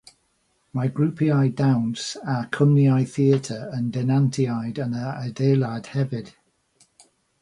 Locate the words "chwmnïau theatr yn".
2.57-3.91